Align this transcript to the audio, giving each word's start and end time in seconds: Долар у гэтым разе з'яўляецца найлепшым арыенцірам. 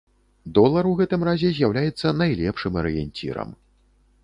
Долар 0.57 0.87
у 0.91 0.93
гэтым 1.01 1.25
разе 1.27 1.51
з'яўляецца 1.59 2.15
найлепшым 2.23 2.81
арыенцірам. 2.85 3.49